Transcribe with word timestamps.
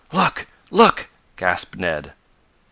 "Look! 0.11 0.47
Look!" 0.71 1.09
gasped 1.35 1.77
Ned. 1.77 2.13